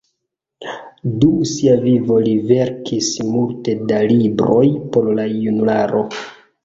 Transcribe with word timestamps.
Dum 1.23 1.43
sia 1.49 1.75
vivo 1.83 2.17
li 2.25 2.33
verkis 2.53 3.11
multe 3.35 3.77
da 3.93 4.01
libroj 4.13 4.67
por 4.97 5.11
la 5.21 5.29
junularo. 5.35 6.03